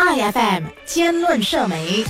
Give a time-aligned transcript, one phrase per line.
[0.00, 2.02] ，IFM 兼论社媒。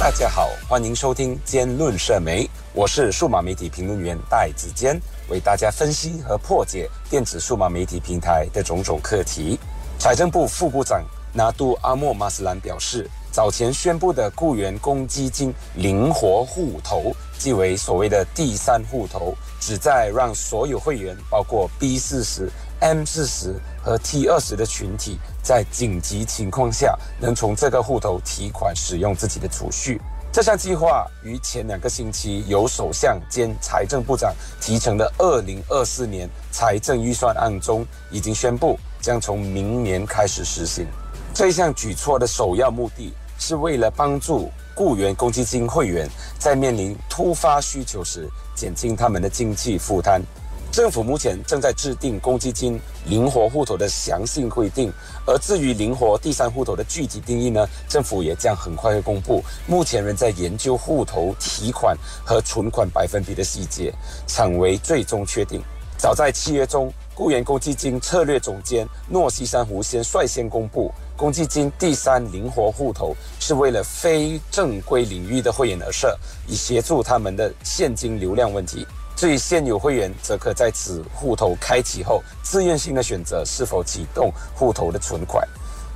[0.00, 4.98] 大家好，欢迎收听兼论社媒，我是数码媒体评论员戴子坚，
[5.28, 9.60] 为大家分析和破解电子数码媒体平台的种种课题。
[9.98, 11.04] 财政部副部长
[11.34, 13.06] 纳杜阿莫马斯兰表示，
[13.38, 22.50] 早前宣布的雇员公积金灵活户头，即为所谓的第三户头，旨在让所有会员，包括 B 四十。
[22.80, 30.00] M 四十和 T 二十的群体，在紧急情况下能从这个户头提款使用自己的储蓄。
[30.32, 40.84] 这项计划于前两个星期由首相兼财政部长提成的二零二四年财政预算案中已经宣布，将从明年开始实行。
[41.32, 50.22] 这项举措的首要目的是为了帮助雇员公积金会员在面临突发需求时，减轻他们的经济负担。
[50.70, 54.92] 政府目前正在制定公积金灵活户头的详细规定，
[55.26, 59.42] 而至于灵活第三户头的具体定义呢，政府也将很快会公布。
[59.66, 63.92] 目前仍在研究户头提款和存款百分比的细节，
[64.26, 65.60] 尚未最终确定。
[65.96, 76.16] 早在七月中，雇员公积金策略总监诺西山湖先率先公布，公积金第三灵活户头是为了非正规领域的会员而设，
[76.46, 78.86] 以协助他们的现金流量问题。
[79.16, 85.44] 至于现有会员，则可在此户头开启后，自愿性的选择是否启动户头的存款。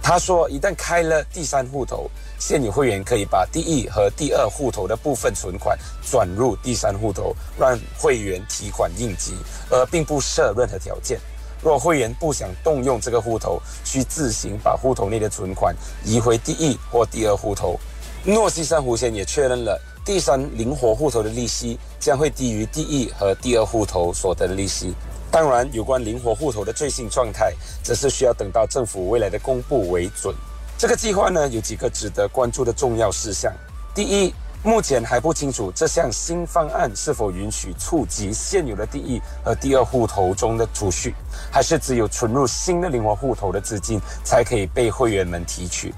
[0.02, 9.34] 他说，一旦开了第三户头，现有会员可以把第一和第二户头的部分存款转入第三户头，让会员提款应急，
[9.70, 11.20] 而并不设任何条件。
[11.62, 17.78] 若会员不想动用这个户头，需自行把户头内的存款移回第一或第二户头。
[18.24, 19.80] 诺西珊瑚先也确认了。
[20.04, 24.92] 第三灵活户头的利息将会低于第一和第二户头所得的利息。
[25.32, 30.34] 当然，有关灵活户头的最新状态，则是需要等到政府未来的公布为准。
[30.76, 33.50] 这个计划呢，有几个值得关注的重要事项。
[33.94, 41.14] 第一，目前还不清楚这项新方案是否允许触及现有的第一和第二户头中的储蓄，
[41.50, 45.94] 还是只有存入新的灵活户头的资金才可以被会员们提取。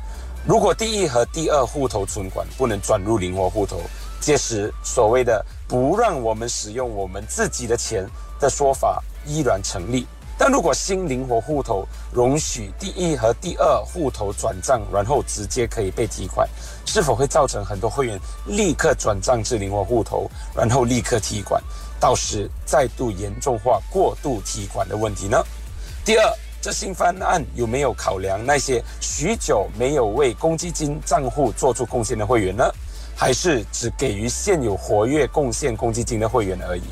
[0.47, 3.81] 如果第一和第二户头存款不能转入灵活户头，
[4.21, 8.07] 届时所谓的不让我们使用我们自己的钱
[8.39, 10.07] 的说法依然成立。
[10.37, 16.49] 但如果新灵活户头容许第一和第二户头转账，然后直接可以被提款，
[16.85, 21.63] 是否会造成很多会员立刻转账至灵活户头，然后立刻提款，
[22.01, 25.43] 到时再度严重化过度提款的问题呢？
[26.05, 26.35] 第二。
[26.65, 32.65] 这新方案有没有考量那些许久没有为公积金账户做出贡献的会员呢？
[33.15, 36.85] 还是只给予现有活跃贡献公积金的会员而已？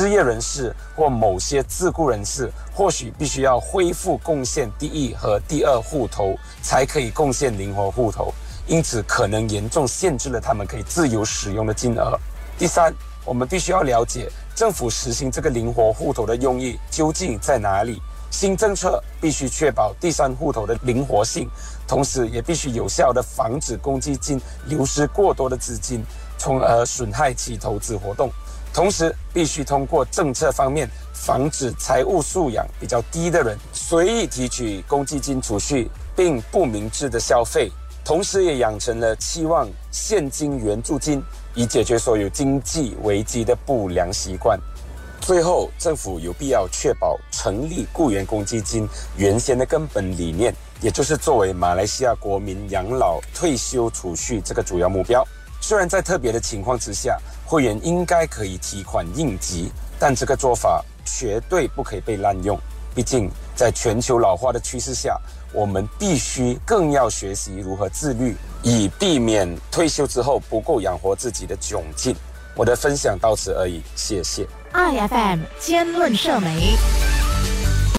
[0.00, 8.32] 失业人士或某些自雇人士或许必须要恢复贡献第一和第二户头，才可以贡献灵活户头，
[8.66, 12.18] 因此可能严重限制了他们可以自由使用的金额。
[12.56, 12.90] 第三，
[13.26, 18.00] 我们必须要了解政府实行这个灵活户头的用意究竟在哪里。
[18.30, 21.46] 新政策必须确保第三户头的灵活性，
[21.86, 26.02] 同时也必须有效地防止公积金流失过多的资金，
[26.38, 28.30] 从而损害其投资活动。
[28.72, 37.70] 同时，必须通过政策方面防止财务素养比较低的人随意提取公积金储蓄，并不明智的消费。
[38.04, 41.22] 同时，也养成了期望现金援助金
[41.54, 44.58] 以解决所有经济危机的不良习惯。
[45.20, 55.26] 最后，政府有必要确保成立雇员公积金原先的根本理念，也就是作为马来西亚国民养老退休储蓄这个主要目标。
[55.60, 62.58] 虽然在特别的情况之下，会员应该可以提款应急，但这个做法绝对不可以被滥用。
[62.94, 65.20] 毕竟，在全球老化的趋势下，
[65.52, 72.16] 我们必须更要学习如何自律，以避免退休之后不够养活自己的窘境。
[72.56, 74.46] 我的分享到此而已，谢谢。
[74.72, 77.09] I F M 兼论社媒。